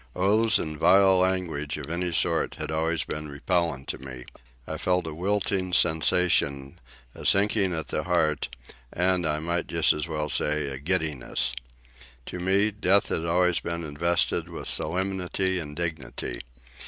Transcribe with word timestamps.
Oaths 0.15 0.57
and 0.57 0.79
vile 0.79 1.19
language 1.19 1.77
of 1.77 1.91
any 1.91 2.11
sort 2.11 2.55
had 2.55 2.71
always 2.71 3.03
been 3.03 3.27
repellent 3.29 3.87
to 3.89 3.99
me. 3.99 4.25
I 4.65 4.79
felt 4.79 5.05
a 5.05 5.13
wilting 5.13 5.73
sensation, 5.73 6.79
a 7.13 7.23
sinking 7.23 7.71
at 7.75 7.89
the 7.89 8.05
heart, 8.05 8.49
and, 8.91 9.27
I 9.27 9.37
might 9.37 9.67
just 9.67 9.93
as 9.93 10.07
well 10.07 10.27
say, 10.27 10.69
a 10.69 10.79
giddiness. 10.79 11.53
To 12.25 12.39
me, 12.39 12.71
death 12.71 13.09
had 13.09 13.25
always 13.25 13.59
been 13.59 13.83
invested 13.83 14.49
with 14.49 14.67
solemnity 14.67 15.59
and 15.59 15.75
dignity. 15.75 16.41